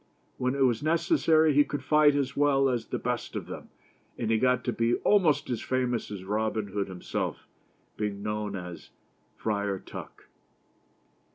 When 0.39 0.55
it 0.55 0.61
was 0.65 0.81
necessary, 0.81 1.53
he 1.53 1.63
could 1.63 1.83
fight 1.83 2.15
as 2.15 2.35
well 2.35 2.69
as 2.69 2.87
the 2.87 2.97
best 2.97 3.35
of 3.35 3.45
them, 3.45 3.69
and 4.17 4.31
he 4.31 4.39
got 4.39 4.63
to 4.63 4.73
be 4.73 4.95
almost 4.95 5.47
as 5.51 5.61
famous 5.61 6.09
as 6.09 6.23
Robin 6.23 6.69
Hood 6.69 6.87
him 6.87 7.03
self, 7.03 7.45
being 7.97 8.23
known 8.23 8.55
as 8.55 8.89
Friar 9.37 9.77
Tuck. 9.77 10.23